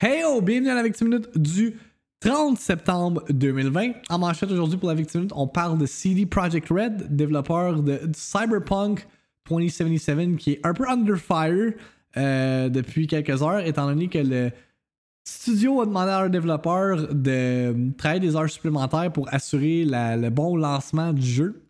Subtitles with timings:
[0.00, 1.76] Hey oh, bienvenue à la Victime Minute du
[2.20, 3.94] 30 septembre 2020.
[4.10, 7.98] En manchette aujourd'hui pour la Victime Minute, on parle de CD Projekt Red, développeur de
[8.14, 9.08] Cyberpunk
[9.48, 11.72] 2077, qui est un peu under fire
[12.16, 14.52] euh, depuis quelques heures, étant donné que le
[15.24, 20.54] studio a demandé à leurs développeurs de travailler des heures supplémentaires pour assurer le bon
[20.54, 21.64] lancement du jeu.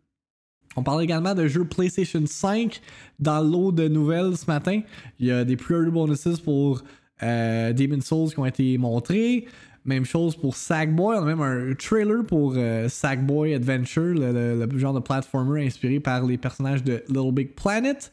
[0.77, 2.83] On parle également de jeux PlayStation 5
[3.19, 4.83] dans l'eau de nouvelles ce matin.
[5.19, 6.83] Il y a des pre-order bonuses pour
[7.23, 9.47] euh, Demon's Souls qui ont été montrés.
[9.85, 11.17] Même chose pour Sackboy.
[11.17, 16.27] On a même un trailer pour euh, Sackboy Adventure, le, genre de platformer inspiré par
[16.27, 18.13] les personnages de Little Big Planet.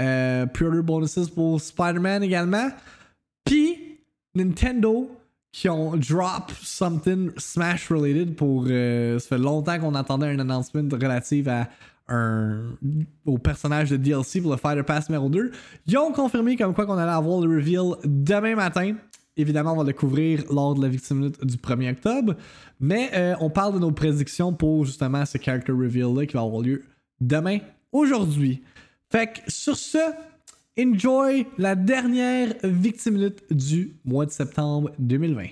[0.00, 2.68] Euh, pre-order bonuses pour Spider-Man également.
[3.44, 3.98] Puis
[4.34, 5.10] Nintendo
[5.52, 8.66] qui ont drop something Smash related pour.
[8.68, 11.68] euh, ça fait longtemps qu'on attendait un announcement relatif à
[12.08, 15.50] au personnage de DLC pour le Fighter Pass numéro 2.
[15.86, 18.94] Ils ont confirmé comme quoi qu'on allait avoir le reveal demain matin.
[19.36, 22.34] Évidemment, on va le couvrir lors de la Victime Minute du 1er octobre.
[22.80, 26.62] Mais euh, on parle de nos prédictions pour justement ce character reveal-là qui va avoir
[26.62, 26.84] lieu
[27.20, 27.58] demain,
[27.92, 28.62] aujourd'hui.
[29.10, 29.98] Fait que sur ce,
[30.78, 35.46] enjoy la dernière Victime Minute du mois de septembre 2020.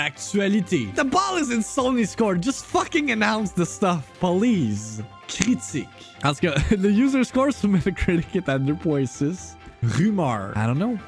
[0.00, 0.88] Actualité.
[0.94, 2.40] The ball is in Sony's court.
[2.40, 5.02] Just fucking announce the stuff, please.
[5.28, 5.88] Critique.
[6.22, 9.56] Tout cas, le user score sur Metacritic est à 2.6.
[9.82, 10.52] Rumeur.
[10.56, 10.98] I don't know.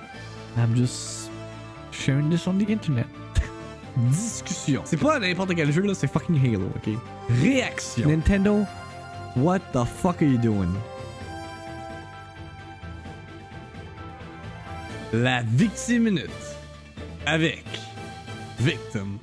[0.59, 1.31] I'm just
[1.91, 3.07] sharing this on the internet.
[4.11, 4.83] Discussion.
[4.85, 6.95] C'est pas n'importe quel jeu là, c'est fucking Halo, ok?
[7.41, 8.07] Réaction.
[8.07, 8.67] Nintendo,
[9.37, 10.75] what the fuck are you doing?
[15.15, 16.31] La Victime Minute.
[17.25, 17.65] Avec
[18.59, 19.19] Victim.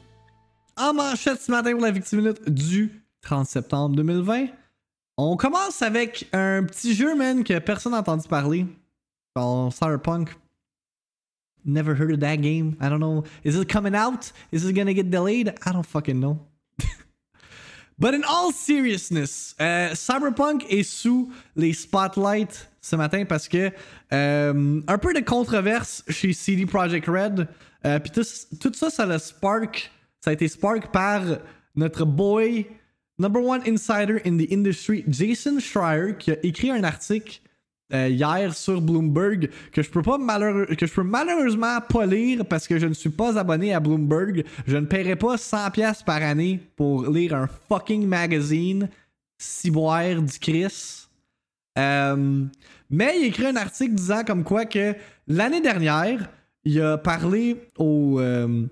[0.76, 4.48] En manchette ce matin pour la Victime du 30 septembre 2020.
[5.18, 8.66] On commence avec un petit jeu, man, que personne n'a entendu parler.
[9.36, 10.36] Cyberpunk.
[11.66, 12.76] Never heard of that game.
[12.82, 13.24] I don't know.
[13.44, 14.32] Is it coming out?
[14.52, 15.54] Is it gonna get delayed?
[15.66, 16.40] I don't fucking know.
[18.00, 23.72] But in all seriousness, euh, Cyberpunk est sous les spotlights ce matin parce que
[24.14, 27.48] euh, un peu de controverse chez CD Projekt Red.
[27.86, 29.92] Euh, Puis tout, ça, ça le spark.
[30.20, 31.22] Ça a été spark par
[31.76, 32.68] notre boy,
[33.18, 37.40] number one insider in the industry, Jason Schreier, qui a écrit un article
[37.92, 42.68] euh, hier sur Bloomberg que je peux pas que je peux malheureusement pas lire parce
[42.68, 44.44] que je ne suis pas abonné à Bloomberg.
[44.68, 48.90] Je ne paierai pas 100 pièces par année pour lire un fucking magazine
[49.40, 51.08] ciboire du Chris.
[51.80, 52.44] Euh,
[52.90, 54.94] mais il écrit un article disant comme quoi que
[55.28, 56.30] l'année dernière,
[56.66, 58.66] il a parlé au euh,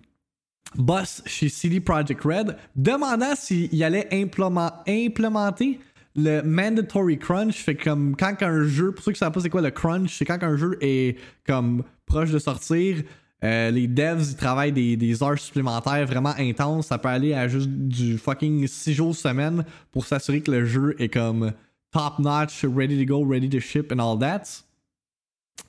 [0.76, 5.80] boss chez CD Projekt Red demandant s'il allait implément- implémenter
[6.16, 7.56] le mandatory crunch.
[7.64, 10.26] Fait comme quand un jeu, pour ceux qui savent pas c'est quoi le crunch, c'est
[10.26, 13.04] quand un jeu est comme proche de sortir.
[13.44, 16.88] euh, les devs ils travaillent des, des heures supplémentaires vraiment intenses.
[16.88, 20.96] Ça peut aller à juste du fucking 6 jours semaine pour s'assurer que le jeu
[20.98, 21.54] est comme
[21.92, 24.64] top notch, ready to go, ready to ship and all that.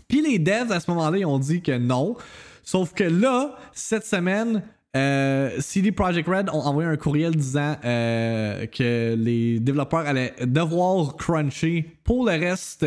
[0.09, 2.17] Puis les devs à ce moment-là, ils ont dit que non.
[2.63, 4.63] Sauf que là, cette semaine,
[4.97, 11.17] euh, CD Projekt Red ont envoyé un courriel disant euh, que les développeurs allaient devoir
[11.17, 12.87] cruncher pour le reste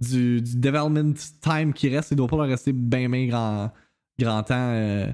[0.00, 2.12] du, development time qui reste.
[2.12, 3.72] Il doit pas leur rester bien, bien grand,
[4.18, 4.54] grand temps.
[4.56, 5.06] euh,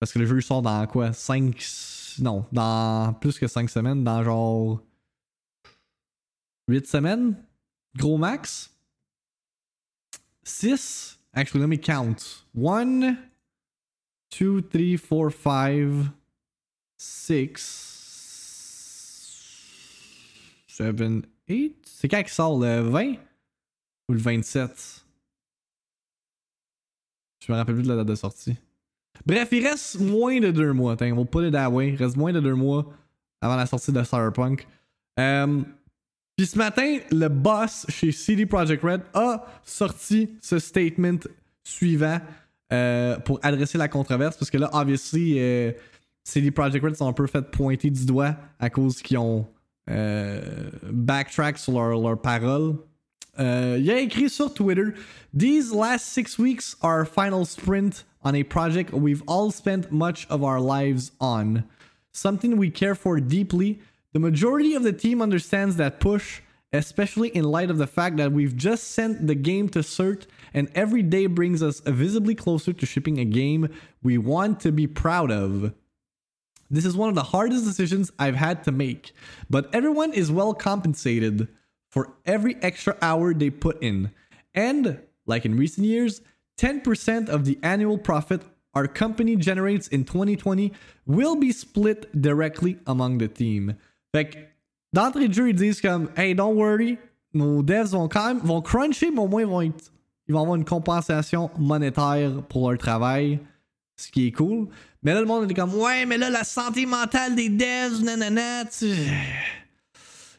[0.00, 1.12] parce que le jeu sort dans quoi?
[1.12, 1.56] 5.
[2.18, 4.80] Non, dans plus que 5 semaines, dans genre
[6.72, 7.36] 8 semaines,
[7.96, 8.70] gros max.
[10.44, 11.18] 6.
[11.34, 12.44] Actually, let me count.
[12.54, 13.16] 1,
[14.30, 16.12] 2, 3, 4,
[16.96, 17.62] 5, 6,
[20.66, 21.76] 7, 8.
[21.84, 23.16] C'est quand qu'il sort le 20
[24.08, 25.04] ou le 27
[27.40, 28.56] Je me rappelle plus de la date de sortie.
[29.26, 30.96] Bref, il reste moins de deux mois.
[31.00, 31.90] On va put it that way.
[31.90, 32.90] Il reste moins de deux mois
[33.42, 34.66] avant la sortie de Cyberpunk.
[35.18, 35.62] Euh,
[36.42, 41.20] puis ce matin, le boss chez CD Projekt Red a sorti ce statement
[41.62, 42.18] suivant
[42.72, 44.36] euh, pour adresser la controverse.
[44.36, 45.70] Parce que là, obviously, euh,
[46.24, 49.46] CD Projekt Red sont un peu fait pointer du doigt à cause qu'ils ont
[49.88, 50.42] euh,
[50.90, 52.74] backtrack sur leurs leurs paroles.
[53.38, 54.94] Euh, il a écrit sur Twitter
[55.32, 60.26] These last six weeks are our final sprint on a project we've all spent much
[60.28, 61.62] of our lives on.
[62.10, 63.78] Something we care for deeply.
[64.12, 66.42] The majority of the team understands that push,
[66.72, 70.70] especially in light of the fact that we've just sent the game to CERT and
[70.74, 73.68] every day brings us visibly closer to shipping a game
[74.02, 75.72] we want to be proud of.
[76.70, 79.12] This is one of the hardest decisions I've had to make,
[79.48, 81.48] but everyone is well compensated
[81.90, 84.10] for every extra hour they put in.
[84.54, 86.20] And like in recent years,
[86.58, 88.42] 10% of the annual profit
[88.74, 90.72] our company generates in 2020
[91.04, 93.76] will be split directly among the team.
[94.14, 94.36] Fait que
[94.92, 96.98] d'entrée de jeu, ils disent comme Hey, don't worry,
[97.34, 99.92] nos devs vont quand même vont cruncher, mais au moins ils vont, être,
[100.28, 103.40] ils vont avoir une compensation monétaire pour leur travail,
[103.96, 104.68] ce qui est cool.
[105.02, 108.64] Mais là, le monde est comme Ouais, mais là, la santé mentale des devs, nanana,
[108.66, 108.86] tu...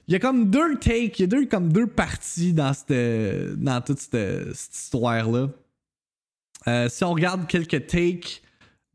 [0.08, 3.58] Il y a comme deux takes, il y a deux, comme deux parties dans, cette,
[3.58, 5.48] dans toute cette, histoire-là.
[6.68, 8.43] Euh, si on regarde quelques takes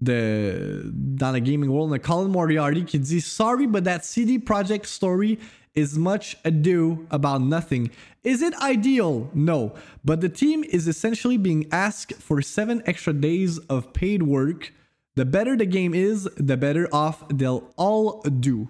[0.00, 4.86] de, dans le gaming world, a Colin Moriarty qui dit Sorry, but that CD Projekt
[4.86, 5.38] story
[5.74, 7.90] is much ado about nothing.
[8.24, 9.30] Is it ideal?
[9.34, 9.74] No.
[10.04, 14.72] But the team is essentially being asked for seven extra days of paid work.
[15.14, 18.68] The better the game is, the better off they'll all do.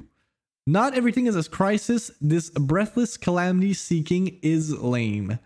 [0.67, 2.11] Not everything is a crisis.
[2.21, 5.39] This breathless calamity seeking is lame.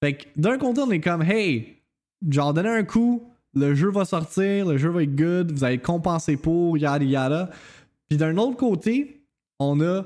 [0.00, 1.82] Fait que d'un côté, on est comme, hey,
[2.28, 3.22] genre, donnez un coup,
[3.58, 7.04] le jeu va sortir, le jeu va être good, vous allez être compensé pour, yada
[7.04, 7.50] yada.
[8.08, 9.22] Puis d'un autre côté,
[9.58, 10.04] on a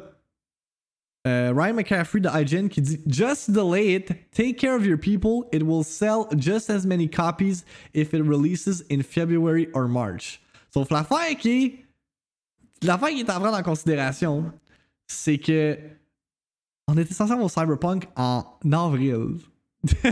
[1.27, 5.49] euh, Ryan McCaffrey de IGN qui dit Just delay it, take care of your people,
[5.53, 7.65] it will sell just as many copies
[7.95, 10.41] if it releases in February or March.
[10.71, 11.79] Sauf l'affaire qui
[12.81, 14.53] qui est à prendre en considération,
[15.07, 15.79] c'est que.
[16.89, 19.39] On était censé avoir Cyberpunk en avril.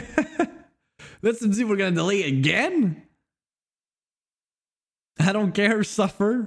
[1.23, 2.95] Là, tu me dis, we're gonna delay again?
[5.29, 6.47] I don't care, suffer.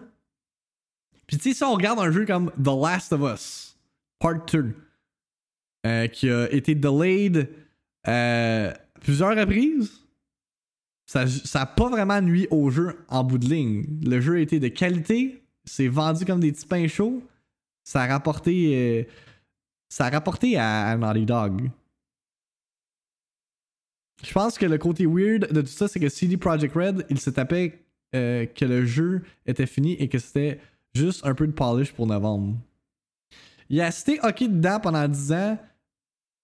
[1.27, 3.77] Puis tu sais, si on regarde un jeu comme The Last of Us,
[4.19, 4.75] Part 2,
[5.85, 7.49] euh, qui a été delayed
[8.07, 9.91] euh, plusieurs reprises,
[11.05, 13.85] ça n'a pas vraiment nuit au jeu en bout de ligne.
[14.03, 17.21] Le jeu a été de qualité, c'est vendu comme des petits pains chauds,
[17.83, 19.03] ça a rapporté, euh,
[19.89, 21.69] ça a rapporté à, à Naughty Dog.
[24.23, 27.19] Je pense que le côté weird de tout ça, c'est que CD Projekt Red, il
[27.19, 27.82] se tapait
[28.15, 30.60] euh, que le jeu était fini et que c'était
[30.94, 32.56] juste un peu de polish pour novembre.
[33.69, 35.57] Il a cité hockey dedans pendant 10 ans.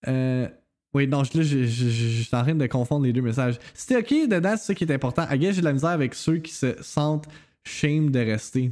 [0.07, 0.47] Euh,
[0.93, 3.59] oui, non, là, je suis en train de confondre les deux messages.
[3.73, 5.23] C'était ok dedans, c'est ça qui est important.
[5.23, 7.27] À j'ai de la misère avec ceux qui se sentent
[7.63, 8.71] shame de rester.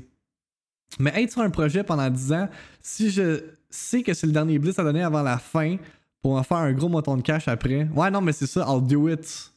[1.00, 2.50] Mais être sur un projet pendant 10 ans,
[2.82, 5.78] si je sais que c'est le dernier blitz à donner avant la fin,
[6.22, 7.88] pour en faire un gros montant de cash après.
[7.96, 9.54] Ouais, non, mais c'est ça, I'll do it.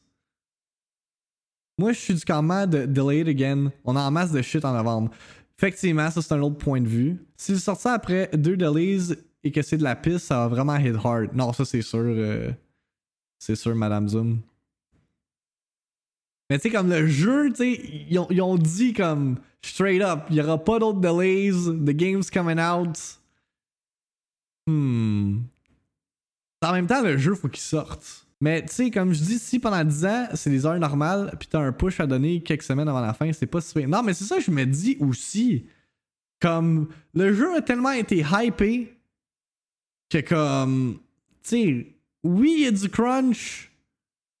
[1.81, 3.71] Moi, je suis du comment de Delay It Again.
[3.85, 5.09] On a en masse de shit en novembre.
[5.57, 7.17] Effectivement, ça, c'est un autre point de vue.
[7.35, 10.47] Si je sort ça après deux delays et que c'est de la piste, ça va
[10.47, 11.33] vraiment hit hard.
[11.33, 12.03] Non, ça, c'est sûr.
[12.03, 12.51] Euh,
[13.39, 14.41] c'est sûr, Madame Zoom.
[16.51, 20.35] Mais tu sais, comme le jeu, tu sais, ils ont dit comme straight up, il
[20.35, 22.95] n'y aura pas d'autres delays, the game's coming out.
[24.67, 25.39] Hmm.
[26.61, 28.20] En même temps, le jeu, faut qu'il sorte.
[28.41, 31.47] Mais tu sais, comme je dis, si pendant 10 ans, c'est des heures normales, puis
[31.47, 34.15] t'as un push à donner quelques semaines avant la fin, c'est pas si Non, mais
[34.15, 35.67] c'est ça que je me dis aussi.
[36.41, 38.97] Comme, le jeu a tellement été hypé
[40.09, 40.99] que comme,
[41.43, 43.71] tu sais, oui, il y a du crunch.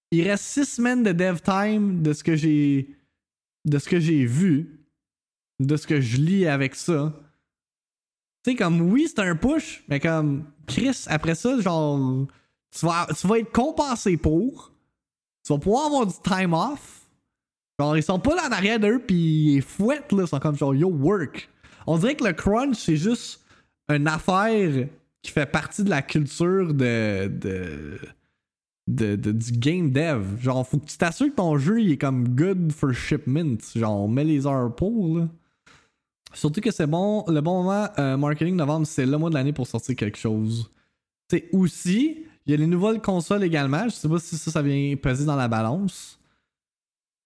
[0.09, 2.89] Il reste 6 semaines de dev time de ce que j'ai
[3.65, 4.79] de ce que j'ai vu,
[5.59, 7.13] de ce que je lis avec ça.
[8.43, 12.27] Tu sais, comme oui, c'est un push, mais comme Chris, après ça, genre,
[12.71, 14.71] tu vas, tu vas être compensé pour.
[15.45, 17.07] Tu vas pouvoir avoir du time off.
[17.79, 20.23] Genre, ils sont pas là en arrière d'eux, pis ils fouettent, là.
[20.23, 21.49] Ils sont comme genre, yo, work.
[21.87, 23.41] On dirait que le crunch, c'est juste
[23.89, 24.87] une affaire
[25.21, 27.99] qui fait partie de la culture de, de,
[28.87, 30.39] de, du game dev.
[30.39, 33.57] Genre, faut que tu t'assures que ton jeu il est comme good for shipment.
[33.75, 35.27] Genre, on met les heures pour, là.
[36.33, 39.51] Surtout que c'est bon, le bon moment, euh, marketing novembre, c'est le mois de l'année
[39.51, 40.71] pour sortir quelque chose.
[41.29, 43.83] C'est aussi, il y a les nouvelles consoles également.
[43.85, 46.19] Je sais pas si ça, ça vient peser dans la balance.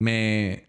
[0.00, 0.64] Mais,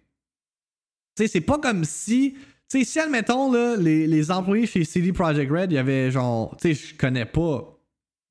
[1.15, 2.35] tu sais, c'est pas comme si,
[2.69, 6.11] tu sais, si admettons, là, les, les employés chez CD Projekt Red, il y avait
[6.11, 7.77] genre, tu sais, je connais pas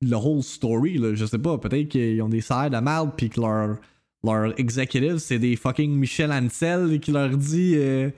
[0.01, 3.29] le whole story, là, je sais pas, peut-être qu'ils ont des sides de merde, puis
[3.29, 3.77] que leur,
[4.23, 7.73] leur executive, c'est des fucking Michel Ansel qui leur dit.
[7.75, 8.09] Euh,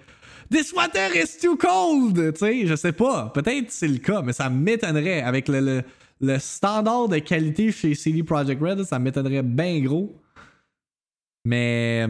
[0.52, 2.34] This water is too cold!
[2.34, 3.32] Tu sais, je sais pas.
[3.36, 5.22] Peut-être c'est le cas, mais ça m'étonnerait.
[5.22, 5.84] Avec le, le,
[6.40, 10.22] standard de qualité chez CD Projekt Red, ça m'étonnerait bien gros.
[11.46, 12.08] Mais.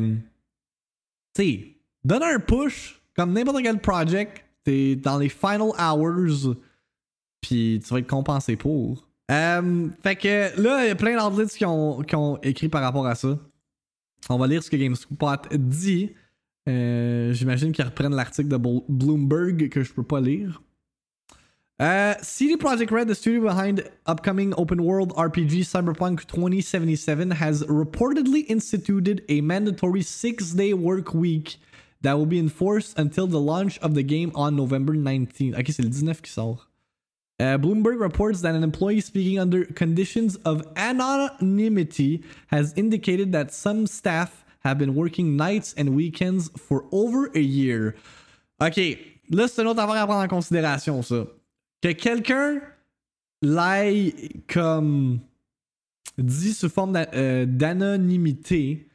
[1.36, 4.44] Tu sais, donne un push, comme n'importe quel project.
[4.64, 6.56] T'es dans les final hours,
[7.42, 9.08] puis tu vas être compensé pour.
[9.32, 12.82] Euh, fait que là, il y a plein d'outlets qui ont, qui ont écrit par
[12.82, 13.38] rapport à ça.
[14.30, 16.14] On va lire ce que GameSpot dit.
[16.68, 20.62] Euh, j'imagine qu'ils reprennent l'article de Bloomberg que je peux pas lire.
[21.80, 28.46] Uh, CD Projekt Red, the studio behind upcoming open world RPG Cyberpunk 2077, has reportedly
[28.50, 31.56] instituted a mandatory six day work week
[32.02, 35.58] that will be enforced until the launch of the game on November 19th.
[35.58, 36.68] Ok, c'est le 19 qui sort.
[37.40, 43.88] Uh, Bloomberg reports that an employee speaking under conditions of anonymity has indicated that some
[43.88, 47.96] staff have been working nights and weekends for over a year.
[48.60, 48.76] Ok,
[49.32, 51.26] là c'est une autre affaire à prendre en considération, ça.
[51.82, 52.62] Que quelqu'un
[53.42, 55.20] l'aille comme
[56.18, 58.90] dit sous forme euh, d'anonymité,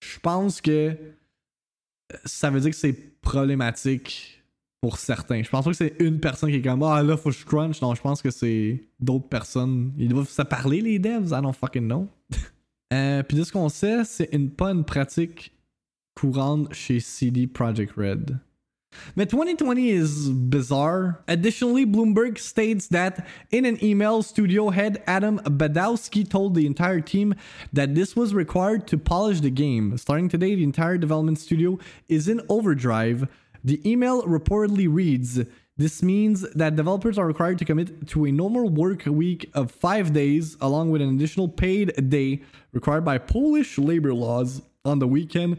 [0.00, 0.96] je pense que
[2.24, 4.44] ça veut dire que c'est problématique
[4.80, 5.42] pour certains.
[5.42, 7.44] Je pense pas que c'est une personne qui est comme Ah là, faut que je
[7.44, 7.80] crunch.
[7.80, 9.92] Non, je pense que c'est d'autres personnes.
[9.98, 11.28] Ils doivent se parler, les devs.
[11.28, 12.08] I don't fucking know.
[12.92, 15.52] euh, Puis de ce qu'on sait, c'est pas une pratique
[16.14, 18.38] courante chez CD Projekt Red.
[19.16, 21.22] But 2020 is bizarre.
[21.28, 27.34] Additionally, Bloomberg states that in an email, studio head Adam Badowski told the entire team
[27.72, 29.96] that this was required to polish the game.
[29.96, 33.28] Starting today, the entire development studio is in overdrive.
[33.64, 35.40] The email reportedly reads
[35.76, 40.12] This means that developers are required to commit to a normal work week of five
[40.12, 45.58] days, along with an additional paid day required by Polish labor laws on the weekend,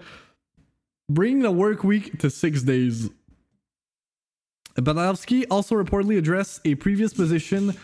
[1.10, 3.10] bringing the work week to six days.
[4.81, 7.75] Badowski also reportedly addressed a previous position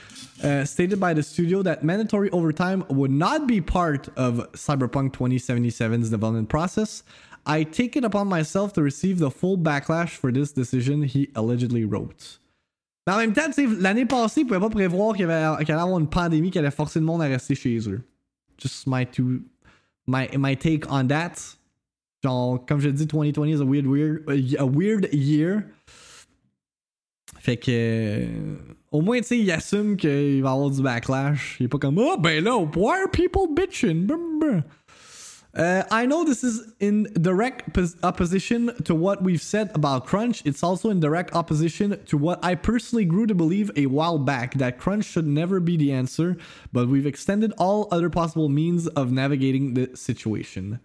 [0.43, 6.09] uh, stated by the studio that mandatory overtime would not be part of Cyberpunk 2077's
[6.09, 7.03] development process.
[7.45, 11.83] I take it upon myself to receive the full backlash for this decision, he allegedly
[11.83, 12.39] wrote.
[13.05, 15.99] Mais en même temps, l'année passée, ils pouvaient pas prévoir qu'il y, avait, allait avoir
[15.99, 18.01] une pandémie qui allait forcer le monde à rester chez eux.
[18.57, 19.41] Just my two,
[20.07, 21.33] my, my take on that.
[22.23, 24.23] Genre, comme je dis, 2020 is a weird, weird,
[24.57, 25.65] a weird year.
[27.39, 27.71] Fait que.
[27.71, 28.57] Euh,
[28.91, 31.57] au moins, tu sais, il assume qu'il va avoir du backlash.
[31.59, 34.07] Il est pas comme, oh, ben là, why are people bitching?
[35.55, 40.41] Uh, I know this is in direct opposition to what we've said about Crunch.
[40.45, 44.55] It's also in direct opposition to what I personally grew to believe a while back
[44.55, 46.37] that Crunch should never be the answer,
[46.71, 50.79] but we've extended all other possible means of navigating the situation.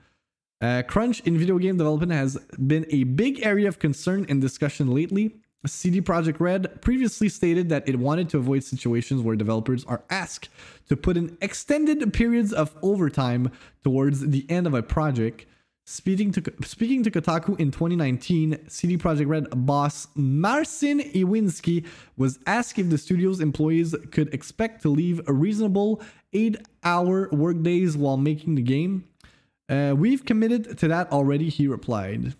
[0.61, 2.37] Uh, crunch in video game development has
[2.67, 5.37] been a big area of concern and discussion lately.
[5.67, 10.49] CD Projekt Red previously stated that it wanted to avoid situations where developers are asked
[10.89, 13.51] to put in extended periods of overtime
[13.83, 15.47] towards the end of a project.
[15.85, 21.87] Speaking to, speaking to Kotaku in 2019, CD Projekt Red boss Marcin Iwinski
[22.17, 26.03] was asked if the studio's employees could expect to leave a reasonable
[26.35, 29.09] eight hour workdays while making the game.
[29.69, 32.35] Uh, we've committed to that already, he replied.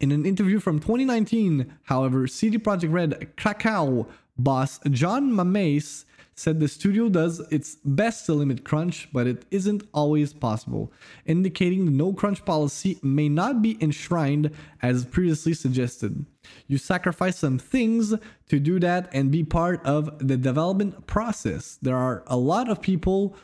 [0.00, 6.66] In an interview from 2019, however, CD Projekt Red Krakow boss John Mames said the
[6.66, 10.92] studio does its best to limit crunch, but it isn't always possible,
[11.26, 14.50] indicating the no crunch policy may not be enshrined
[14.82, 16.26] as previously suggested.
[16.66, 18.14] You sacrifice some things
[18.48, 21.78] to do that and be part of the development process.
[21.80, 23.36] There are a lot of people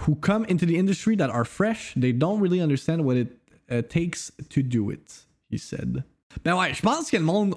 [0.00, 3.38] who come into the industry that are fresh, they don't really understand what it
[3.70, 5.25] uh, takes to do it.
[5.56, 6.04] He said.
[6.44, 7.54] Ben ouais, je pense que le monde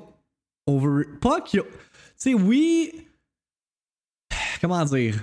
[0.65, 1.05] over.
[1.21, 1.57] Pas que.
[1.57, 1.65] Tu
[2.15, 3.07] sais, oui.
[4.61, 5.21] Comment dire?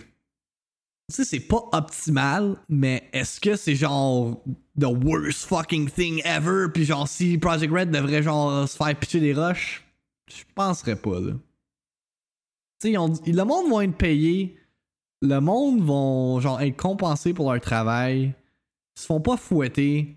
[1.09, 4.43] Tu sais, c'est pas optimal, mais est-ce que c'est genre
[4.79, 6.67] the worst fucking thing ever?
[6.73, 9.85] Puis genre, si Project Red devrait genre se faire pitcher des rushs?
[10.29, 11.35] Je penserais pas, là.
[12.81, 14.59] Tu sais, le monde va être payé.
[15.23, 18.35] Le monde va genre être compensé pour leur travail.
[18.97, 20.17] Ils se font pas fouetter.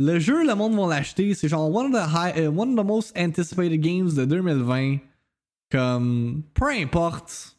[0.00, 1.34] Le jeu, le monde va l'acheter.
[1.34, 4.96] C'est genre one of, the high, uh, one of the most anticipated games de 2020.
[5.70, 7.54] Comme, peu importe.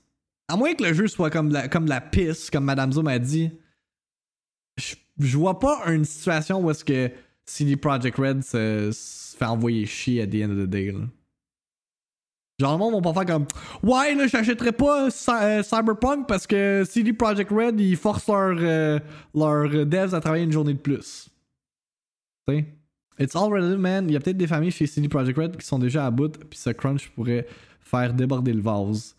[0.47, 3.19] À moins que le jeu soit comme, la, comme la pisse, comme Madame Zoom a
[3.19, 3.51] dit.
[4.75, 7.11] Je, vois pas une situation où est-ce que
[7.45, 8.91] CD Projekt Red se,
[9.37, 10.91] fait envoyer chier à the end of the day.
[12.59, 13.45] Genre, le monde va pas faire comme
[13.83, 18.99] Ouais, là, j'achèterais pas euh, Cyberpunk parce que CD Projekt Red, ils forcent leurs euh,
[19.35, 21.30] leur devs à travailler une journée de plus.
[23.19, 24.05] It's all relative, man.
[24.07, 26.31] Il y a peut-être des familles chez CD Projekt Red qui sont déjà à bout,
[26.49, 27.45] puis ce crunch pourrait
[27.81, 29.15] faire déborder le vase.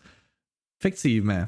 [0.79, 1.47] Effectivement.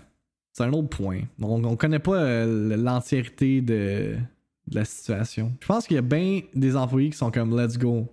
[0.54, 1.22] C'est un autre point.
[1.42, 4.16] On, on connaît pas euh, l'entièreté de,
[4.72, 5.54] la situation.
[5.60, 8.08] Je pense qu'il y a bien des employés qui sont comme let's go.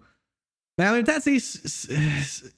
[0.79, 1.19] Mais en même temps,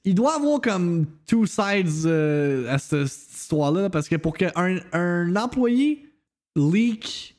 [0.05, 4.51] il doit avoir comme two sides euh, à cette, histoire-là, parce que pour qu'un
[4.93, 6.09] un employé
[6.55, 7.35] leak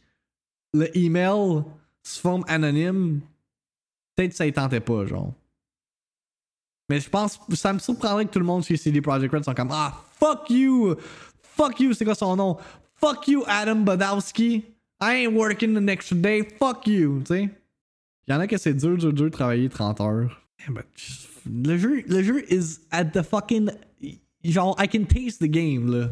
[0.75, 1.63] le email
[2.03, 3.21] sous forme anonyme,
[4.17, 5.33] Peut-être que ça ne tentait pas, genre.
[6.89, 9.55] Mais je pense, ça me surprendrait que tout le monde chez CD Projekt Red soit
[9.55, 10.95] comme Ah, fuck you!
[11.43, 12.57] Fuck you, c'est quoi son nom?
[12.95, 14.65] Fuck you, Adam Badowski.
[15.01, 16.43] I ain't working the next day.
[16.59, 17.49] Fuck you, tu sais.
[18.29, 20.41] Il y en a que c'est dur, dur, dur de travailler 30 heures.
[20.69, 23.71] But just- le jeu, le jeu is at the fucking.
[24.45, 26.09] Genre, I can taste the game, là.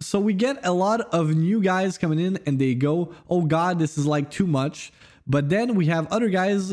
[0.00, 3.78] So we get a lot of new guys coming in and they go, oh god,
[3.78, 4.92] this is like too much.
[5.26, 6.72] But then we have other guys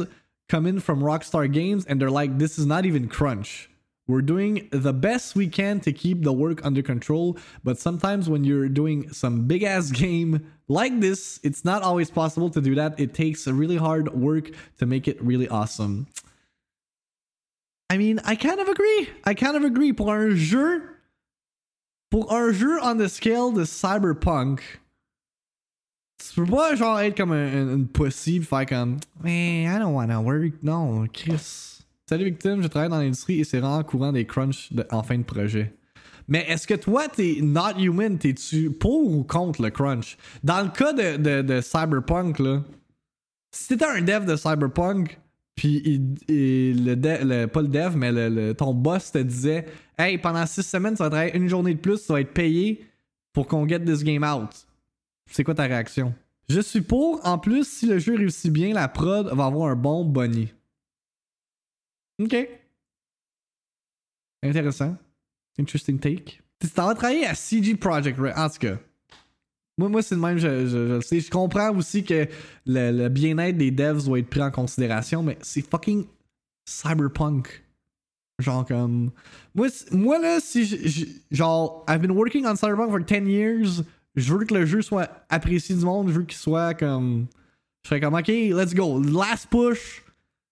[0.52, 3.70] come in from Rockstar Games and they're like, this is not even crunch.
[4.06, 8.44] We're doing the best we can to keep the work under control, but sometimes when
[8.44, 13.00] you're doing some big ass game like this, it's not always possible to do that.
[13.00, 16.08] It takes a really hard work to make it really awesome.
[17.90, 19.10] I mean, I kind of agree.
[19.24, 19.94] I kind of agree.
[19.94, 20.84] Pour un jeu,
[22.10, 24.60] pour un jeu on the scale de Cyberpunk,
[26.24, 29.94] tu peux pas genre être comme un, un- une pussy faire comme Mais I don't
[29.96, 30.54] wanna work.
[30.64, 31.80] Non, Chris.
[32.08, 35.24] Salut Victime, je travaille dans l'industrie et c'est vraiment courant des crunchs en fin de
[35.24, 35.74] projet.
[36.28, 40.18] Mais est-ce que toi, t'es not human, t'es-tu pour ou contre le crunch?
[40.44, 42.64] Dans le cas de, de, Cyberpunk, là,
[43.52, 45.20] si t'étais un dev de Cyberpunk,
[45.56, 45.82] puis
[46.30, 49.66] le, le- pas le dev, mais ton boss te disait
[49.98, 52.86] Hey, pendant six semaines, tu vas travailler une journée de plus, tu vas être payé
[53.34, 54.50] pour qu'on get this game out.
[55.32, 56.14] C'est quoi ta réaction?
[56.50, 57.26] Je suis pour.
[57.26, 60.52] En plus, si le jeu réussit bien, la prod va avoir un bon bonnie.
[62.22, 62.36] Ok.
[64.44, 64.98] Intéressant.
[65.60, 66.42] Interesting take.
[66.60, 68.34] Tu t'en vas travailler à CG Project Red.
[68.36, 68.78] En tout cas.
[69.78, 72.28] Moi, moi c'est le même, je, je- je comprends aussi que
[72.66, 76.06] le, le bien-être des devs doit être pris en considération, mais c'est fucking
[76.66, 77.64] cyberpunk.
[78.40, 79.12] Genre comme.
[79.56, 83.84] Moi, moi là, si Genre, I've been working on cyberpunk for 10 years.
[84.16, 86.10] Je veux que le jeu soit apprécié du monde.
[86.10, 87.28] Je veux qu'il soit comme.
[87.84, 89.02] Je serais comme, ok, let's go.
[89.02, 90.04] Last push.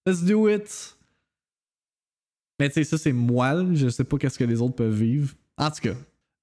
[0.06, 0.96] Let's do it.
[2.60, 3.54] Mais tu sais, ça, c'est moi.
[3.54, 3.66] là.
[3.74, 5.34] Je sais pas qu'est-ce que les autres peuvent vivre.
[5.58, 5.96] En tout cas.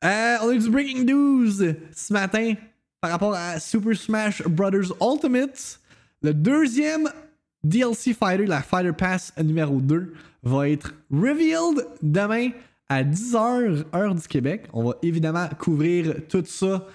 [0.05, 1.51] Euh, on a eu du breaking news
[1.93, 2.55] ce matin
[3.01, 4.71] par rapport à Super Smash Bros.
[5.01, 5.81] Ultimate.
[6.23, 7.09] Le deuxième
[7.65, 12.51] DLC Fighter, la Fighter Pass numéro 2, va être revealed demain
[12.89, 14.67] à 10h, heure du Québec.
[14.73, 16.87] On va évidemment couvrir tout ça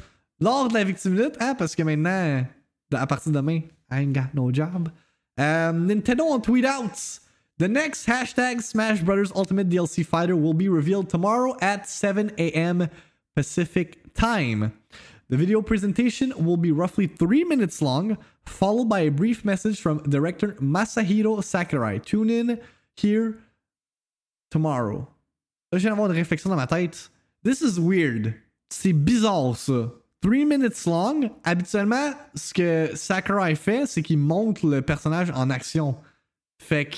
[0.41, 2.45] lors de la Victime Minute, hein, parce que maintenant,
[2.93, 4.89] à partir de demain, I ain't got no job.
[5.39, 7.19] Euh, Nintendo on tweet out.
[7.57, 9.31] The next hashtag Smash Bros.
[9.35, 12.89] Ultimate DLC Fighter will be revealed tomorrow at 7 a.m.
[13.35, 14.73] Pacific time.
[15.29, 19.99] The video presentation will be roughly three minutes long, followed by a brief message from
[20.09, 21.99] director Masahiro Sakurai.
[21.99, 22.59] Tune in
[22.95, 23.37] here
[24.49, 25.07] tomorrow.
[25.71, 27.09] Là, je une réflexion dans ma tête.
[27.43, 28.33] This is weird.
[28.69, 29.91] C'est bizarre, ça.
[30.21, 31.31] Three minutes long.
[31.43, 35.97] Habituellement, ce que Sakurai fait, c'est qu'il monte le personnage en action.
[36.59, 36.97] Fait que.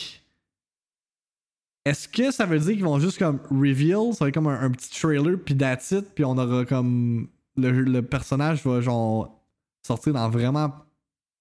[1.86, 4.72] Est-ce que ça veut dire qu'ils vont juste comme reveal, ça va être comme un,
[4.72, 7.30] petit trailer, puis that's it, puis on aura comme.
[7.56, 9.40] Le, le personnage va genre
[9.86, 10.74] sortir dans vraiment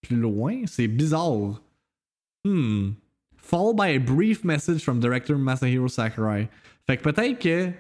[0.03, 0.63] plus loin?
[0.67, 1.63] C'est bizarre.
[2.45, 2.91] Hmm.
[3.37, 6.49] Followed by a brief message from director Masahiro Sakurai.
[6.87, 7.73] Fait que peut-être que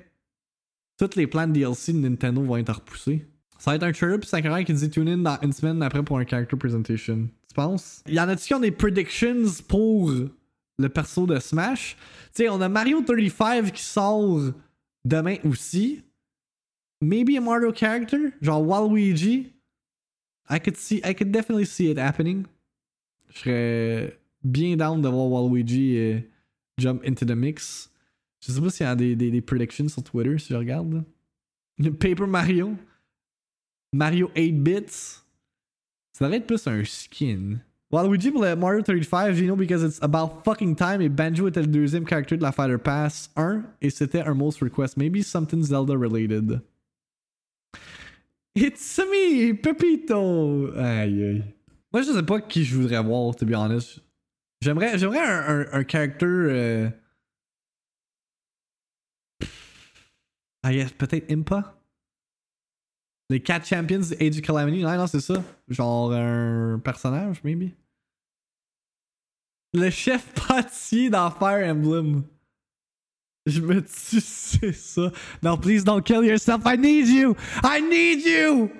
[0.98, 3.26] tous les plans de DLC de Nintendo vont être repoussés.
[3.62, 6.02] Ça va être un trailer puis Sakurai qui dit tune in dans une semaine après
[6.02, 7.28] pour un character presentation.
[7.46, 8.02] Tu penses?
[8.08, 11.96] Y en a-tu qui ont des predictions pour le perso de Smash?
[12.34, 14.52] Tu sais, on a Mario 35 qui sort
[15.04, 16.02] demain aussi.
[17.00, 18.32] Maybe a Mario character?
[18.40, 19.52] Genre Waluigi?
[20.50, 22.46] I could see, I could definitely see it happening.
[23.28, 26.18] Je serais bien down de voir Waluigi euh,
[26.78, 27.92] jump into the mix.
[28.40, 31.04] Je sais pas s'il y a des, predictions sur Twitter si je regarde.
[32.00, 32.76] Paper Mario.
[33.92, 35.20] Mario 8 bits.
[36.12, 37.60] Ça devrait être plus un skin.
[37.90, 41.60] Waluigi pour le Mario 35, you know, because it's about fucking time et Banjo était
[41.60, 44.96] le deuxième character de la Fighter Pass 1 et c'était un most request.
[44.96, 46.62] Maybe something Zelda related.
[48.54, 50.72] It's me, Pepito!
[50.76, 51.44] Aïe aïe.
[51.92, 54.00] Moi, je sais pas qui je voudrais voir, to be honest.
[54.62, 56.26] J'aimerais, j'aimerais un, un, un character.
[56.26, 56.90] Euh...
[60.62, 61.81] Ah, yes, peut-être Impa?
[63.30, 64.82] Les 4 champions Age of Calamity.
[64.82, 65.42] Non, non, c'est ça?
[65.68, 67.70] Genre un personnage, maybe?
[69.74, 72.24] Le chef pâtissier dans Fire Emblem.
[73.46, 75.10] Je me tue, c'est ça.
[75.42, 76.62] No, please don't kill yourself.
[76.66, 77.34] I need you.
[77.64, 78.70] I need you.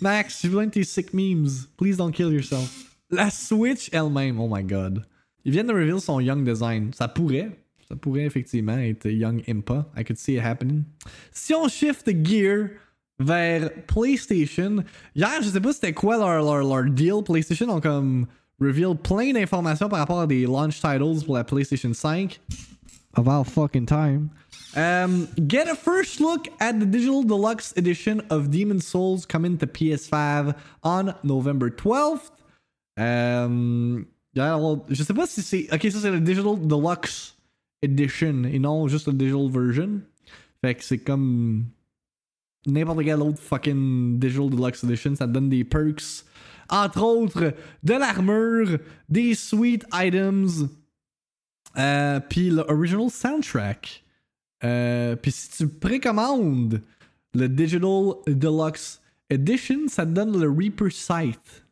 [0.00, 1.48] Max, j'ai besoin de tes sick memes.
[1.76, 2.96] Please don't kill yourself.
[3.10, 5.04] La Switch elle-même, oh my god.
[5.44, 6.92] Ils viennent de reveal son Young Design.
[6.92, 7.50] Ça pourrait.
[7.88, 9.86] Ça pourrait effectivement être Young Impa.
[9.96, 10.84] I could see it happening.
[11.32, 12.72] Si on shift gear
[13.18, 17.22] vers PlayStation, hier, je sais pas c'était quoi leur, leur, leur deal.
[17.24, 18.26] PlayStation ont comme
[18.60, 22.40] reveal plein d'informations par rapport à des launch titles pour la PlayStation 5.
[23.18, 24.30] about fucking time.
[24.74, 29.66] Um, get a first look at the digital deluxe edition of Demon Souls coming to
[29.66, 32.30] PS5 on November 12th.
[32.96, 35.68] Um, je sais pas si c'est.
[35.72, 37.36] Ok, ça c'est le digital deluxe
[37.82, 40.00] edition et non juste le digital version.
[40.60, 41.64] Fait que c'est comme
[42.68, 45.14] n'importe quel autre fucking digital deluxe edition.
[45.14, 46.24] Ça te donne des perks,
[46.70, 48.78] entre autres de l'armure,
[49.08, 50.66] des sweet items,
[51.76, 54.04] euh, puis l'original soundtrack.
[54.64, 56.82] Euh, puis si tu précommandes
[57.34, 59.00] le Digital Deluxe
[59.30, 61.64] Edition, ça te donne le Reaper Scythe.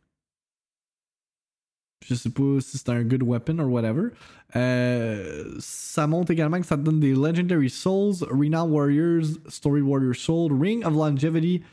[2.05, 4.11] Je sais pas si c'est un good weapon or whatever.
[4.55, 10.53] Euh, ça montre également que ça donne des Legendary Souls, Renowned Warriors, Story Warrior Soul,
[10.53, 11.63] Ring of Longevity,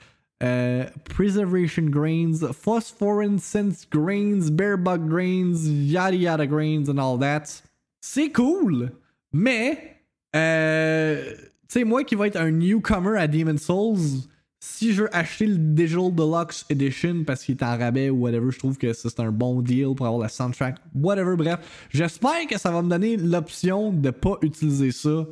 [0.43, 7.63] uh, Preservation Grains, Phosphorescence Grains, Bearbug Grains, yada yada grains and all that.
[8.01, 8.91] C'est cool,
[9.33, 9.97] mais
[10.35, 11.33] euh,
[11.69, 14.23] tu sais, moi qui vais être un newcomer à Demon Souls,
[14.65, 18.51] si je veux acheter le Digital Deluxe Edition parce qu'il est en rabais ou whatever,
[18.51, 21.87] je trouve que c'est un bon deal pour avoir la soundtrack, whatever, bref.
[21.91, 25.27] J'espère que ça va me donner l'option de pas utiliser ça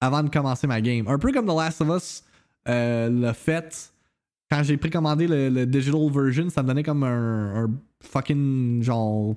[0.00, 1.08] avant de commencer ma game.
[1.08, 2.24] Un peu comme The Last of Us
[2.68, 3.92] euh, l'a fait.
[4.48, 7.68] Quand j'ai précommandé le, digital version, ça me donnait comme un
[8.00, 9.34] fucking genre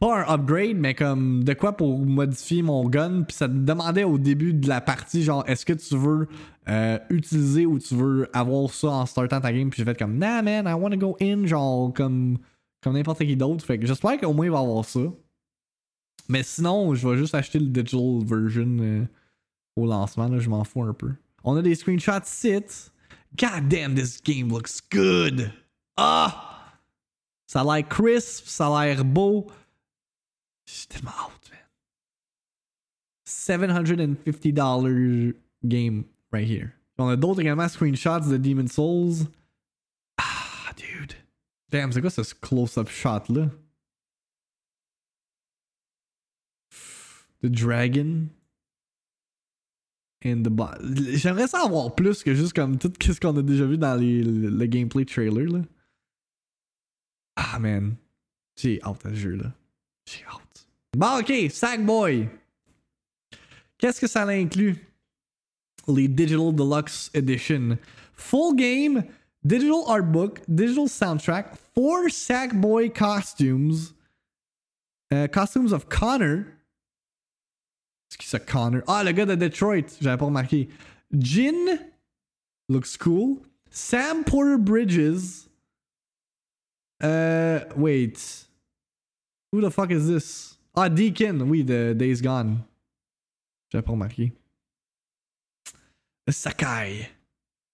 [0.00, 3.22] pas un upgrade, mais comme de quoi pour modifier mon gun.
[3.22, 6.28] Puis ça te demandait au début de la partie, genre, est-ce que tu veux
[6.68, 9.70] euh, utiliser ou tu veux avoir ça en startant ta game?
[9.70, 12.38] Puis j'ai fait comme, nah man, I wanna go in, genre, comme,
[12.82, 13.64] comme n'importe qui d'autre.
[13.64, 15.00] Fait que j'espère qu'au moins il va avoir ça.
[16.28, 19.04] Mais sinon, je vais juste acheter le digital version euh,
[19.76, 21.12] au lancement, là, je m'en fous un peu.
[21.42, 22.92] On a des screenshots sit.
[23.36, 25.50] God damn, this game looks good.
[25.96, 26.44] Ah!
[27.46, 29.46] Ça a l'air crisp, ça a l'air beau.
[30.68, 31.58] Je tellement out, man.
[33.26, 36.74] $750 game right here.
[36.98, 39.26] On a d'autres également screenshots de Demon Souls.
[40.18, 41.14] Ah, dude.
[41.70, 43.48] Damn, c'est quoi ce close-up shot là?
[47.42, 48.28] The Dragon.
[50.24, 50.76] And the boss.
[51.14, 54.20] J'aimerais ça avoir plus que juste comme tout ce qu'on a déjà vu dans les,
[54.22, 55.62] le, gameplay trailer là.
[57.36, 57.94] Ah man.
[58.56, 59.54] J'ai out à ce jeu là.
[60.96, 62.28] Bon, ok, Sackboy.
[63.78, 64.76] Qu'est-ce que ça inclut?
[65.86, 67.78] Les Digital Deluxe Edition.
[68.14, 69.04] Full game,
[69.44, 73.94] digital art book, digital soundtrack, four Sackboy costumes,
[75.12, 76.46] uh, costumes of Connor.
[78.20, 78.82] C'est Connor?
[78.88, 80.68] Ah, le gars de Detroit, j'avais pas remarqué.
[81.12, 81.78] Jin
[82.68, 83.42] looks cool.
[83.70, 85.48] Sam Porter Bridges.
[87.00, 88.46] Uh, wait.
[89.52, 90.57] Who the fuck is this?
[90.80, 92.62] Ah, Deacon, oui, de Days Gone.
[93.68, 94.32] J'avais pas remarqué.
[96.28, 97.10] Sakai.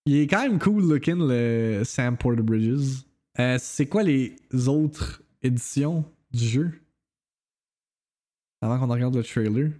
[0.07, 3.05] Il est quand même cool looking, le Sam Porter Bridges.
[3.38, 4.37] Euh, c'est quoi les
[4.69, 6.81] autres éditions du jeu?
[8.62, 9.73] Avant qu'on regarde le trailer.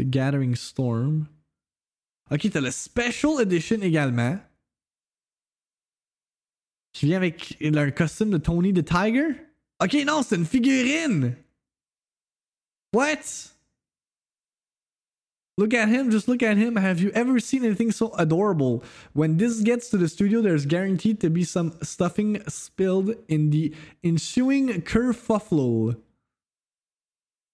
[0.00, 1.28] The Gathering Storm.
[2.32, 4.36] Ok, t'as le Special Edition également.
[6.92, 9.28] Qui vient avec un costume de Tony the Tiger.
[9.80, 11.36] Ok, non, c'est une figurine!
[12.92, 13.52] What?
[15.58, 16.76] Look at him, just look at him.
[16.76, 18.82] Have you ever seen anything so adorable?
[19.12, 23.74] When this gets to the studio, there's guaranteed to be some stuffing spilled in the
[24.02, 25.96] ensuing kerfuffle.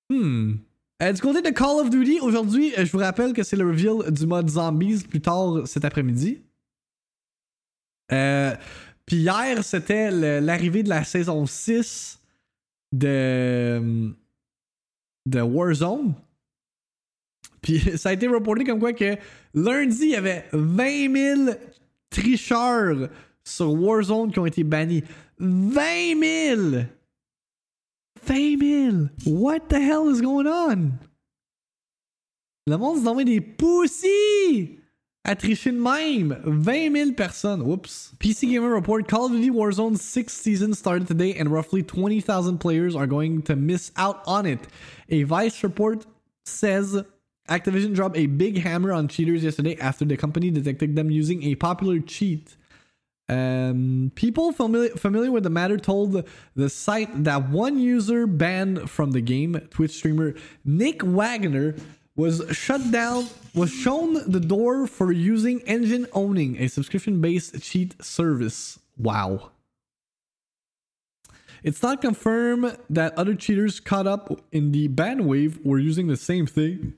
[0.09, 0.55] Hmm.
[1.03, 4.11] Euh, du côté de Call of Duty, aujourd'hui, je vous rappelle que c'est le reveal
[4.11, 6.43] du mode Zombies plus tard cet après-midi.
[8.13, 8.55] Euh,
[9.07, 12.21] Puis hier, c'était l'arrivée de la saison 6
[12.93, 14.13] de,
[15.27, 16.15] de Warzone.
[17.61, 19.17] Puis ça a été reporté comme quoi que
[19.55, 21.51] lundi, il y avait 20 000
[22.11, 23.11] tricheurs
[23.45, 25.03] sur Warzone qui ont été bannis.
[25.39, 26.21] 20
[26.55, 26.85] 000!
[28.25, 28.97] 20 000!
[29.27, 30.93] What the hell is going on?
[32.67, 34.81] Le monde se nommé des pussies!
[35.29, 36.41] À tricher de même!
[36.45, 37.61] 20 000 personnes.
[37.61, 38.13] Oups.
[38.21, 42.95] PC Gamer Report Call of Duty Warzone 6 season started today and roughly 20,000 players
[42.95, 44.61] are going to miss out on it.
[45.09, 46.07] A Vice report
[46.45, 47.03] says
[47.49, 51.57] Activision dropped a big hammer on cheaters yesterday after the company detected them using a
[51.57, 52.57] popular cheat.
[53.29, 59.11] Um, people familiar, familiar with the matter told the site that one user banned from
[59.11, 60.35] the game, Twitch streamer
[60.65, 61.75] Nick Wagner,
[62.17, 68.03] was shut down, was shown the door for using engine owning, a subscription based cheat
[68.03, 68.79] service.
[68.97, 69.51] Wow.
[71.63, 76.17] It's not confirmed that other cheaters caught up in the ban wave were using the
[76.17, 76.95] same thing,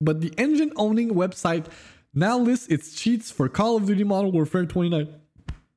[0.00, 1.66] but the engine owning website
[2.14, 5.08] now lists its cheats for Call of Duty Modern Warfare 29.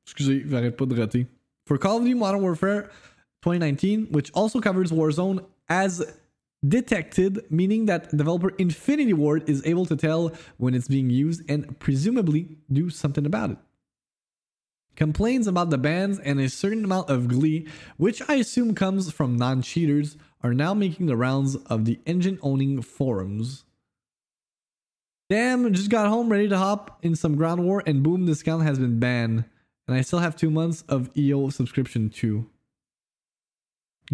[0.04, 1.26] Excusez, j'arrête pas de rater.
[1.66, 2.82] For Call of Duty Modern Warfare
[3.42, 6.04] 2019, which also covers Warzone as
[6.66, 11.78] detected, meaning that developer Infinity Ward is able to tell when it's being used and
[11.78, 13.58] presumably do something about it.
[14.94, 19.36] Complaints about the bans and a certain amount of glee, which I assume comes from
[19.36, 23.64] non cheaters, are now making the rounds of the engine owning forums.
[25.30, 28.64] Damn, just got home ready to hop in some ground war, and boom, this account
[28.64, 29.44] has been banned.
[29.88, 32.50] And I still have two months of EO subscription too.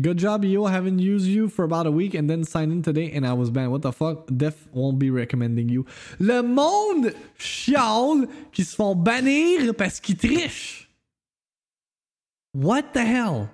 [0.01, 0.67] Good job, EO.
[0.67, 3.51] Haven't used you for about a week and then signed in today and I was
[3.51, 3.73] banned.
[3.73, 4.29] What the fuck?
[4.29, 5.87] Def won't be recommending you.
[6.21, 10.89] Le monde chiale qui se font bannir parce qu'ils trichent.
[12.55, 13.49] What the hell?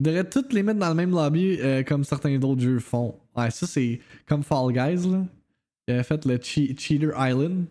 [0.00, 3.20] Devrait toutes les mettre dans le même lobby euh, comme certains d'autres jeux font.
[3.36, 5.24] Ouais, ça c'est comme Fall Guys là.
[5.86, 7.66] Il avait fait le che Cheater Island.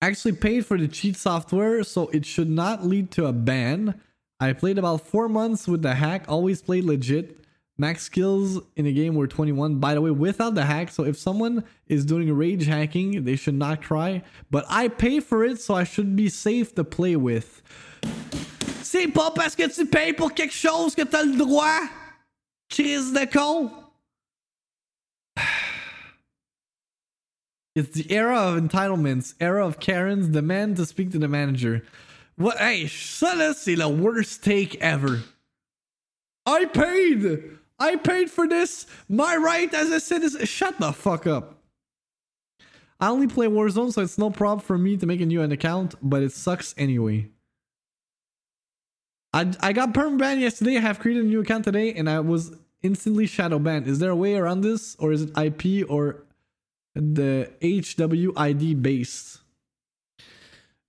[0.00, 3.94] Actually paid for the cheat software, so it should not lead to a ban.
[4.42, 7.38] I played about four months with the hack, always played legit.
[7.78, 10.90] Max skills in the game were 21, by the way, without the hack.
[10.90, 14.24] So if someone is doing rage hacking, they should not cry.
[14.50, 17.62] But I pay for it, so I should be safe to play with.
[18.82, 21.88] C'est pas parce que tu payes pour quelque chose que t'as le droit.
[22.68, 23.70] Crise de con.
[27.76, 31.84] It's the era of entitlements, era of Karens, demand to speak to the manager.
[32.36, 32.58] What?
[32.58, 35.22] Hey, ça là, c'est le worst take ever.
[36.46, 37.58] I paid!
[37.78, 38.86] I paid for this!
[39.08, 40.44] My right as a citizen.
[40.46, 41.58] Shut the fuck up.
[43.00, 45.96] I only play Warzone, so it's no problem for me to make a new account,
[46.00, 47.28] but it sucks anyway.
[49.32, 50.76] I, I got perm banned yesterday.
[50.76, 53.88] I have created a new account today, and I was instantly shadow banned.
[53.88, 56.24] Is there a way around this, or is it IP or
[56.94, 59.41] the HWID based?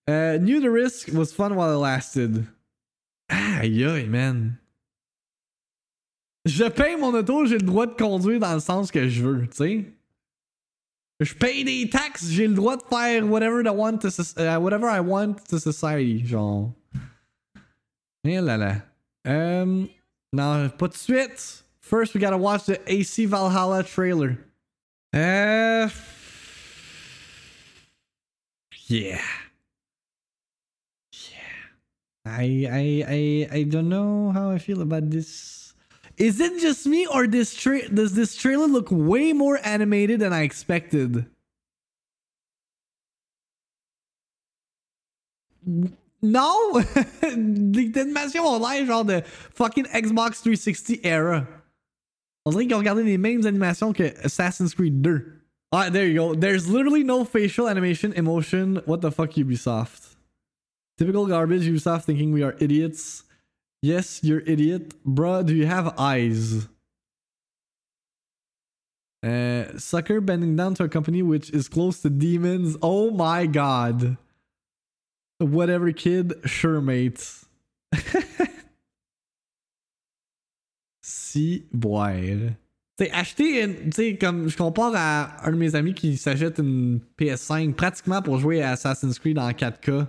[0.07, 2.45] Uh, knew the risk was fun while it lasted.
[3.29, 4.57] Aïe aïe, man.
[6.45, 9.47] Je paye mon auto, j'ai le droit de conduire dans le sens que je veux,
[9.47, 9.85] tu sais.
[11.21, 14.89] Je paye des taxes, j'ai le droit de faire whatever I want to, uh, whatever
[14.89, 16.73] I want to society, genre.
[18.25, 18.81] Eh là là.
[19.25, 19.87] Um,
[20.33, 21.63] non, pas de suite.
[21.79, 24.37] First, we gotta watch the AC Valhalla trailer.
[25.13, 25.87] Uh,
[28.87, 29.21] yeah.
[32.25, 35.73] I I I I don't know how I feel about this.
[36.17, 40.31] Is it just me or this tra- does this trailer look way more animated than
[40.31, 41.25] I expected?
[46.21, 46.81] No!
[47.23, 49.21] Animations ont l'air genre de
[49.53, 51.47] fucking Xbox 360 era.
[52.45, 55.25] Dirait qu'ils ont regardé les mêmes animations que Assassin's Creed 2.
[55.73, 56.36] Alright, there you go.
[56.36, 58.81] There's literally no facial animation, emotion.
[58.86, 60.12] What the fuck, Ubisoft?
[60.97, 63.23] Typical garbage, Ubisoft thinking we are idiots.
[63.82, 64.93] Yes, you're idiot.
[65.03, 66.67] Bruh, do you have eyes?
[69.25, 72.77] Uh, sucker bending down to a company which is close to demons.
[72.82, 74.17] Oh my god.
[75.39, 76.34] Whatever, kid.
[76.45, 77.43] Sure, mate.
[81.01, 82.56] si boire.
[82.97, 83.89] T'sais, acheter une.
[83.89, 88.38] T'sais, comme je compare à un de mes amis qui s'achète une PS5 pratiquement pour
[88.38, 90.06] jouer à Assassin's Creed en 4K.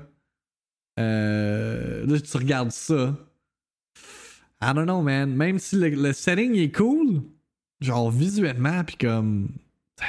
[0.98, 3.16] Euh, là, tu regardes ça.
[4.62, 5.34] I don't know, man.
[5.34, 7.22] Même si le, setting est cool,
[7.80, 9.48] genre visuellement, puis comme.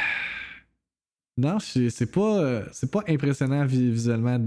[1.37, 4.39] Non, c'est pas, c'est pas impressionnant visuellement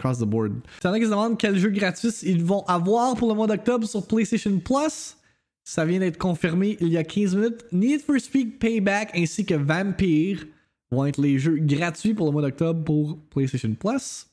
[0.00, 0.52] across the board.
[0.82, 3.86] Y en qui se demandent quels jeux gratuits ils vont avoir pour le mois d'octobre
[3.86, 5.16] sur PlayStation Plus.
[5.62, 7.64] Ça vient d'être confirmé il y a 15 minutes.
[7.70, 10.44] Need for Speed Payback ainsi que Vampire
[10.90, 14.26] vont être les jeux gratuits pour le mois d'octobre pour PlayStation Plus.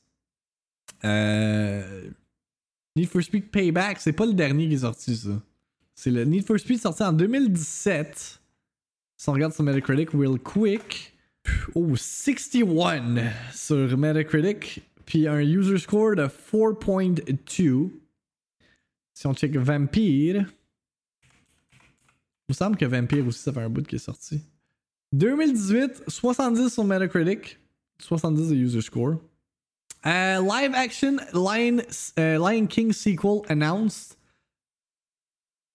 [1.04, 2.10] Euh...
[2.96, 5.40] Need for Speed Payback, c'est pas le dernier qui est sorti, ça.
[5.94, 8.40] C'est le Need for Speed sorti en 2017.
[9.16, 11.14] Si on regarde sur Metacritic, real quick.
[11.74, 14.82] Oh, 61 sur Metacritic.
[15.06, 17.90] Puis un user score de 4.2.
[19.14, 20.44] Si on check Vampire.
[22.48, 24.40] Il me semble que Vampire aussi, ça fait un bout qui est sorti.
[25.12, 27.58] 2018, 70 sur Metacritic.
[28.00, 29.18] 70 de user score.
[30.04, 31.80] Uh, live action Lion,
[32.16, 34.16] uh, Lion King sequel announced.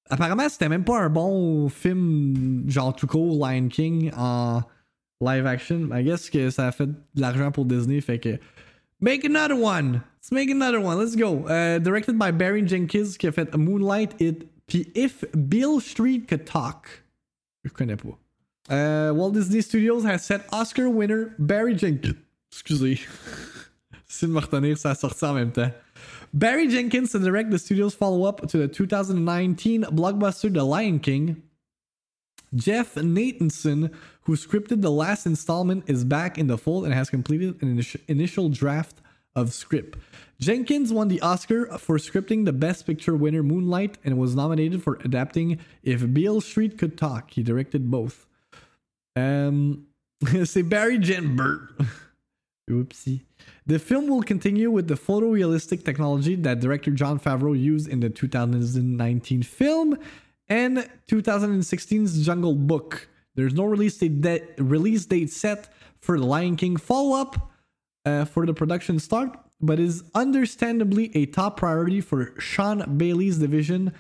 [0.09, 4.63] Apparemment, c'était même pas un bon film, genre tout court, Lion King en
[5.19, 5.91] live action.
[5.91, 8.39] I guess que ça a fait de l'argent pour Disney, fait que.
[9.01, 10.01] Make another one.
[10.21, 10.97] Let's make another one.
[10.97, 11.45] Let's go.
[11.47, 14.47] Uh, directed by Barry Jenkins qui a fait Moonlight It.
[14.67, 16.87] Puis If Bill Street Could Talk.
[17.65, 18.17] Je connais pas.
[18.69, 22.15] Uh, Walt Disney Studios has set Oscar winner Barry Jenkins.
[22.49, 23.05] Excusez.
[24.21, 25.71] Me retenir, ça a sorti en même temps.
[26.33, 31.41] Barry Jenkins to direct the studio's follow up to the 2019 blockbuster The Lion King.
[32.55, 37.61] Jeff Nathanson, who scripted the last installment, is back in the fold and has completed
[37.61, 39.01] an initi- initial draft
[39.35, 39.97] of script.
[40.39, 44.99] Jenkins won the Oscar for scripting the Best Picture winner Moonlight and was nominated for
[45.03, 47.31] adapting If Beale Street Could Talk.
[47.31, 48.27] He directed both.
[49.15, 49.87] Um,
[50.45, 51.69] c'est Barry Jenbert.
[52.69, 53.21] Oopsie.
[53.65, 58.09] The film will continue with the photorealistic technology that director John Favreau used in the
[58.09, 59.97] 2019 film
[60.47, 63.09] and 2016's Jungle Book.
[63.35, 67.51] There's no release date, de- release date set for the Lion King follow up
[68.05, 73.93] uh, for the production start, but is understandably a top priority for Sean Bailey's division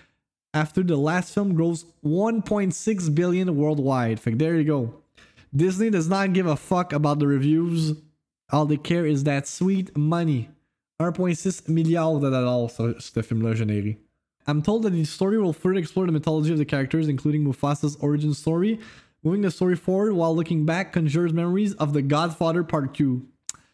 [0.53, 4.21] after the last film grossed 1.6 billion worldwide.
[4.21, 4.93] Que there you go.
[5.55, 7.93] Disney does not give a fuck about the reviews.
[8.51, 10.49] All they care is that sweet money.
[10.99, 13.97] 1.6 milliards de dollars sur ce film-là.
[14.45, 17.95] I'm told that the story will further explore the mythology of the characters, including Mufasa's
[17.97, 18.79] origin story.
[19.23, 23.25] Moving the story forward while looking back conjures memories of The Godfather Part 2.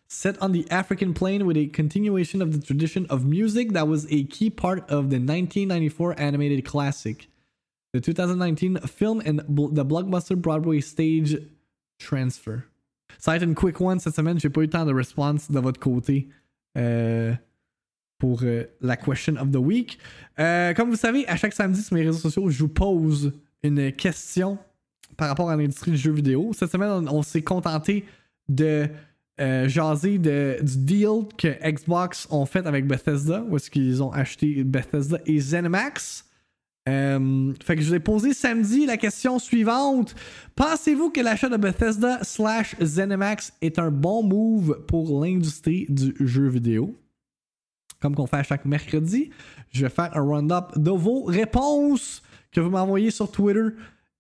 [0.08, 4.06] Set on the African plain with a continuation of the tradition of music that was
[4.12, 7.28] a key part of the 1994 animated classic.
[7.94, 11.36] The 2019 film and the blockbuster Broadway stage
[11.98, 12.69] transfer.
[13.18, 14.40] Ça va être une quick one cette semaine.
[14.40, 16.30] J'ai pas eu le temps de response de votre côté
[16.78, 17.34] euh,
[18.18, 19.98] pour euh, la question of the week.
[20.40, 23.92] Euh, comme vous savez, à chaque samedi sur mes réseaux sociaux, je vous pose une
[23.92, 24.58] question
[25.18, 26.52] par rapport à l'industrie du jeu vidéo.
[26.54, 28.06] Cette semaine, on, s'est contenté
[28.48, 28.88] de
[29.38, 35.20] jaser du deal que Xbox ont fait avec Bethesda, où est-ce qu'ils ont acheté Bethesda
[35.26, 36.29] et ZeniMax.
[36.88, 40.16] Euh, fait que je vous ai posé samedi la question suivante.
[40.56, 46.48] Pensez-vous que l'achat de Bethesda slash ZeniMax est un bon move pour l'industrie du jeu
[46.48, 46.96] vidéo?
[48.02, 49.30] Comme qu'on fait à chaque mercredi,
[49.72, 53.68] je vais faire un round-up de vos réponses que vous m'envoyez sur Twitter,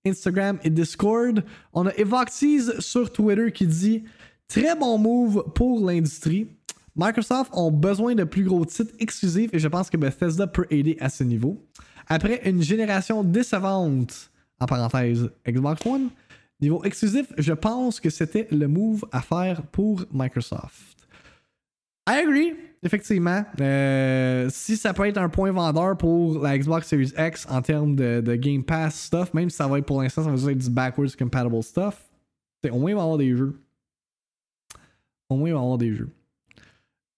[0.05, 1.43] Instagram et Discord.
[1.73, 4.03] On a Evoxies sur Twitter qui dit
[4.47, 6.49] Très bon move pour l'industrie.
[6.95, 10.97] Microsoft ont besoin de plus gros titres exclusifs et je pense que Bethesda peut aider
[10.99, 11.65] à ce niveau.
[12.09, 16.09] Après une génération décevante, en parenthèse Xbox One,
[16.59, 20.97] niveau exclusif, je pense que c'était le move à faire pour Microsoft.
[22.09, 23.45] I agree, effectivement.
[23.61, 27.95] Euh, si ça peut être un point vendeur pour la Xbox Series X en termes
[27.95, 30.69] de, Game Pass stuff, même si ça va être pour l'instant, ça va être du
[30.71, 32.09] backwards compatible stuff,
[32.69, 33.61] au moins il va y avoir des jeux.
[35.29, 36.09] Au moins il va y avoir des jeux.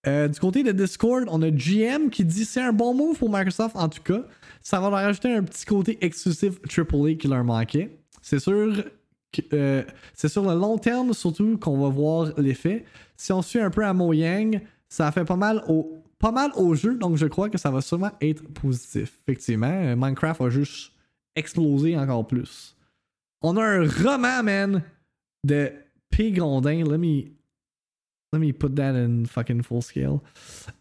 [0.08, 3.30] Euh, du côté de Discord, on a GM qui dit c'est un bon move pour
[3.30, 4.24] Microsoft en tout cas.
[4.62, 7.98] Ça va leur ajouter un petit côté exclusif AAA qui leur manquait.
[8.22, 8.84] C'est sûr
[9.54, 9.84] euh,
[10.14, 12.86] c'est sur le long terme surtout qu'on va voir l'effet.
[13.16, 16.52] Si on suit un peu à Mo Yang, ça fait pas mal au pas mal
[16.74, 19.20] jeu, donc je crois que ça va sûrement être positif.
[19.24, 20.92] Effectivement, Minecraft va juste
[21.36, 22.76] exploser encore plus.
[23.42, 24.84] On a un roman, man,
[25.44, 25.72] de
[26.12, 26.32] P.
[26.32, 26.84] Grondin.
[26.84, 27.24] Let me
[28.34, 30.22] Let me put that in fucking full scale.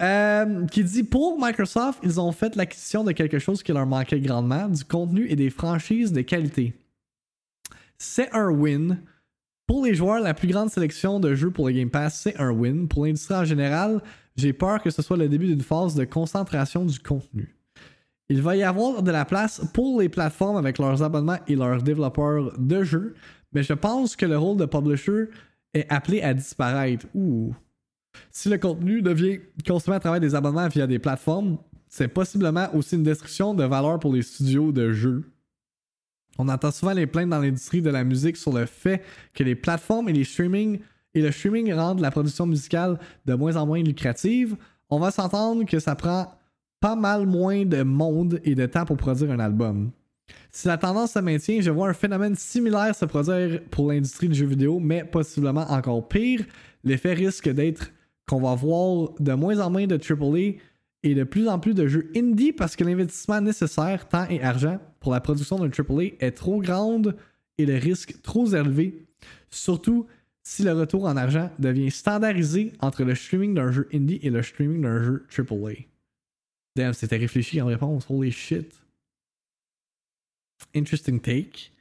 [0.00, 4.20] Euh, qui dit pour Microsoft, ils ont fait l'acquisition de quelque chose qui leur manquait
[4.20, 6.74] grandement, du contenu et des franchises de qualité.
[7.98, 9.00] C'est un win.
[9.66, 12.52] Pour les joueurs, la plus grande sélection de jeux pour le Game Pass, c'est un
[12.52, 12.86] win.
[12.86, 14.00] Pour l'industrie en général,
[14.36, 17.56] j'ai peur que ce soit le début d'une phase de concentration du contenu.
[18.28, 21.82] Il va y avoir de la place pour les plateformes avec leurs abonnements et leurs
[21.82, 23.16] développeurs de jeux,
[23.52, 25.30] mais je pense que le rôle de publisher
[25.74, 27.06] est appelé à disparaître.
[27.14, 27.54] Ouh.
[28.30, 32.96] Si le contenu devient consommé à travers des abonnements via des plateformes, c'est possiblement aussi
[32.96, 35.32] une destruction de valeur pour les studios de jeux.
[36.38, 39.02] On entend souvent les plaintes dans l'industrie de la musique sur le fait
[39.34, 40.80] que les plateformes et les streaming
[41.14, 44.56] et le streaming rendent la production musicale de moins en moins lucrative.
[44.88, 46.32] On va s'entendre que ça prend
[46.80, 49.90] pas mal moins de monde et de temps pour produire un album.
[50.52, 54.34] Si la tendance se maintient, je vois un phénomène similaire se produire pour l'industrie du
[54.34, 56.44] jeu vidéo, mais possiblement encore pire.
[56.84, 57.92] L'effet risque d'être
[58.26, 60.58] qu'on va voir de moins en moins de AAA
[61.02, 64.78] et de plus en plus de jeux indie parce que l'investissement nécessaire, temps et argent,
[65.00, 67.16] pour la production d'un AAA est trop grande
[67.58, 69.06] et le risque trop élevé.
[69.50, 70.06] Surtout
[70.42, 74.42] si le retour en argent devient standardisé entre le streaming d'un jeu indie et le
[74.42, 75.84] streaming d'un jeu AAA.
[76.76, 78.06] Damn, c'était réfléchi en réponse.
[78.08, 78.72] Holy shit.
[80.74, 81.72] Interesting take.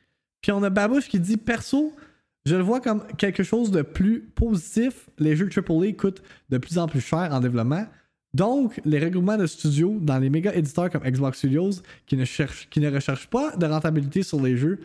[0.42, 1.94] Puis on a Babouche qui dit Perso,
[2.46, 5.10] Je le vois comme quelque chose de plus positif.
[5.18, 7.86] Les jeux AAA coûtent de plus en plus cher en développement.
[8.34, 11.72] Donc, les regroupements de studios dans les méga éditeurs comme Xbox Studios
[12.06, 14.80] qui ne, cherchent, qui ne recherchent pas de rentabilité sur les jeux,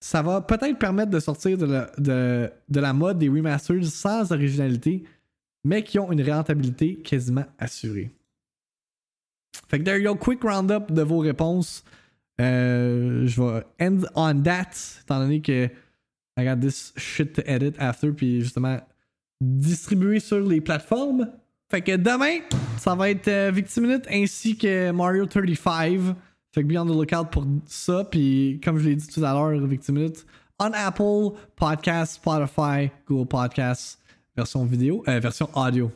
[0.00, 4.30] ça va peut-être permettre de sortir de la, de, de la mode des remasters sans
[4.30, 5.02] originalité,
[5.64, 8.12] mais qui ont une rentabilité quasiment assurée.
[9.68, 11.84] Fait que there you go, quick roundup de vos réponses.
[12.40, 14.70] Euh, je vais end on that,
[15.02, 15.68] étant donné que
[16.36, 18.78] I got this shit to edit after, puis justement
[19.40, 21.28] distribuer sur les plateformes.
[21.70, 22.38] Fait que demain,
[22.78, 26.14] ça va être euh, Victiminute ainsi que Mario 35.
[26.54, 28.04] Fait que be on the lookout pour ça.
[28.04, 30.24] Puis comme je l'ai dit tout à l'heure, Victiminute
[30.60, 34.00] on Apple Podcast, Spotify, Google Podcasts,
[34.36, 35.90] version vidéo, euh, version audio.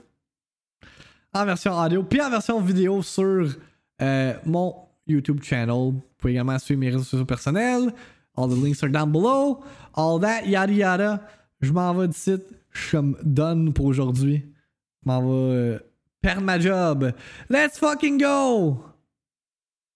[1.33, 3.49] En version audio, puis en version vidéo sur
[4.45, 4.75] mon
[5.13, 5.93] YouTube channel.
[5.93, 7.93] Vous pouvez également suivre mes réseaux personnels.
[8.37, 9.63] All the links are down below.
[9.95, 11.29] All that, yada yada.
[11.61, 12.37] Je m'en vais d'ici.
[12.71, 14.45] Je suis done pour aujourd'hui.
[15.05, 15.79] Je m'en vais euh,
[16.21, 17.13] perdre ma job.
[17.51, 18.85] Let's fucking go!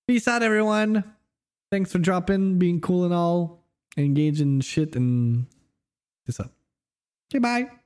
[0.07, 1.03] Peace out, everyone.
[1.71, 3.65] Thanks for dropping, being cool and all.
[3.97, 5.47] Engage in shit and.
[6.27, 6.51] C'est ça.
[7.31, 7.86] Okay, bye.